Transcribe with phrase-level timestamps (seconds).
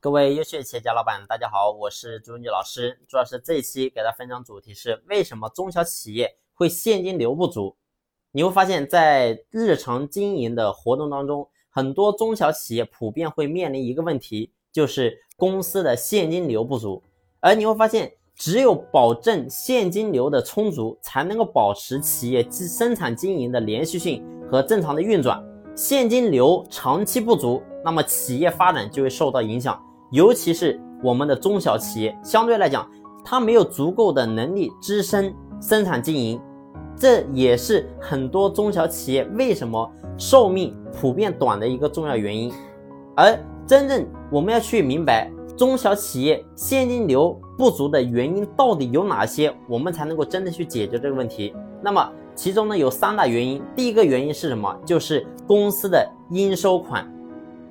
[0.00, 2.96] 各位优秀企业家老板，大家好，我是朱文杰老师。
[3.08, 7.74] 朱老师这一期给大家分享主题是为什么中小企业会现金流不足？
[8.30, 17.02] 你会发现在日常经营的活动当中，很多中小企业普遍会面临一个问题，就是公司的现金流不足。
[17.40, 25.44] 而你会发现，只有保证现金流的充足，才能够保持企业生产经营的连续性和正常的运转。
[25.74, 29.84] 现金流长期不足，那么企业发展就会受到影响。
[30.10, 32.88] 尤其是我们的中小企业，相对来讲，
[33.24, 36.40] 它没有足够的能力支撑生产经营，
[36.96, 42.52] 这也是很多中小企业为什么寿命普遍短的一个重要原因。
[43.14, 51.54] 而真正我们要去明白中小企业现金流不足的原因到底有哪些，我们才能够真的去解决这个问题。
[51.82, 54.74] 那么其中呢有三大原因，第一个原因是什么？
[54.86, 57.06] 就是公司的应收款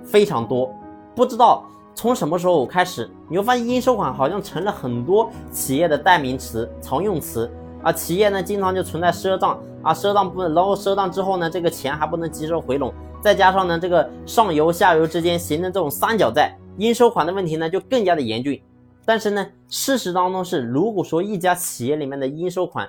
[0.04, 0.70] 非常多，
[1.16, 1.66] 不知道。
[1.98, 7.50] 从什么时候开始，你会发现应收款好像成了很多企业的代名词、常用词
[7.82, 7.92] 啊。
[7.92, 18.62] 企业呢，经常就存在赊账啊，赊账不，然后赊账之后呢，这个钱还不能及时回笼，再加上呢，这个上游下游之间形成这种三角债，应收款的问题呢就更加的严峻。
[19.04, 22.88] 但是呢，事实当中是，如果说一家企业里面的应收款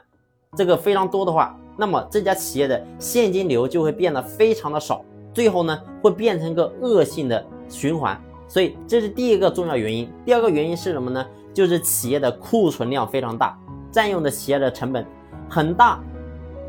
[0.54, 8.22] 这个非常多的话，那么这家企业的现金流就会变得非常的少，最后呢，会变成一个恶性的循环。
[8.48, 10.10] 所以这是第一个重要原因。
[10.24, 11.24] 第二个原因是什么呢？
[11.54, 13.58] 就是企业的库存量非常大，
[13.90, 15.04] 占用的企业的成本
[15.48, 16.00] 很大。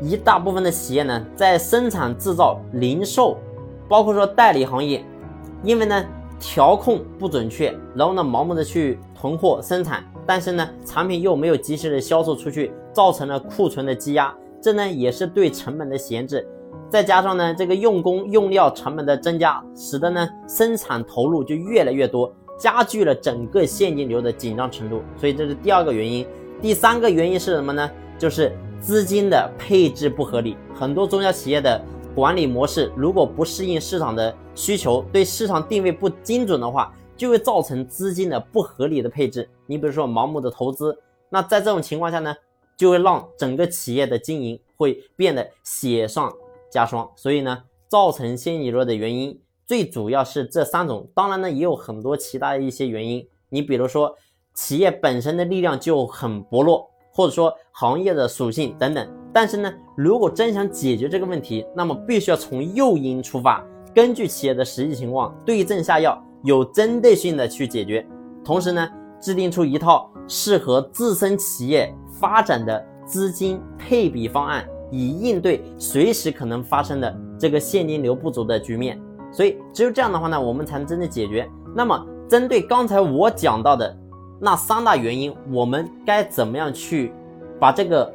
[0.02, 3.36] 一大部分的企业呢，在生产制造、零售，
[3.88, 5.04] 包括说代理行业，
[5.62, 6.04] 因为呢
[6.38, 16.48] 调控不准确，然后呢盲目的去囤货生产，但是呢产品又没有及时的销售出去，造成了库存的积压，这呢也是对成本的闲置。
[16.90, 25.00] 再加上呢，这个用工用料成本的增加，使得呢生产投入就越来越多，加剧了整个现金流的紧张程度。
[25.16, 26.26] 所以这是第二个原因。
[26.60, 27.88] 第三个原因是什么呢？
[28.18, 30.56] 就是资金的配置不合理。
[30.74, 31.80] 很多中小企业的
[32.12, 39.48] 管理模式如果不适应市场的需求，对市场定位不精准的话，就会造成资金的不合理的配置。
[39.64, 40.98] 你比如说盲目的投资，
[41.28, 42.34] 那在这种情况下呢，
[42.76, 46.32] 就会让整个企业的经营会变得雪上。
[46.70, 51.08] 加霜，所以呢，造成现金流的原因最主要是这三种。
[51.14, 53.26] 当然呢，也有很多其他的一些原因。
[53.48, 54.14] 你比如说，
[54.54, 59.08] 企业本身的力量就很薄弱，或者说行业的属性等等。
[59.32, 63.64] 但是呢，如果真想解决这个问题，那么必须要从诱因出发，
[63.94, 68.06] 根据企业的实际情况对症下药，有针对性的去解决。
[68.44, 68.88] 同时呢，
[69.20, 74.68] 制定出一套适合自身企业发展的资金配比方案。
[74.90, 79.00] 以应对随时可能发生的这个现金流不足的局面，
[79.32, 81.48] 所以只有这样的话呢，我们才能真正解决。
[81.74, 83.96] 那么，针对刚才我讲到的
[84.40, 87.12] 那三大原因，我们该怎么样去
[87.58, 88.12] 把这个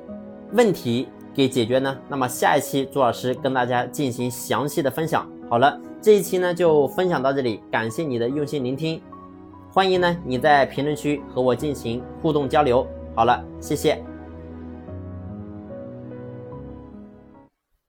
[0.51, 1.97] 问题给解决呢？
[2.09, 5.25] 那么下一期朱老师跟大家进行详细的分享。
[5.49, 9.01] 好了，这一期呢就分享到这里，感谢你的用心聆听，
[9.71, 12.85] 欢迎呢你在评论区和我进行互动交流。
[13.15, 14.14] 好了，谢谢。